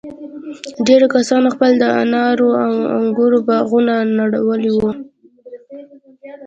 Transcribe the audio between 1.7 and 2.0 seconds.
د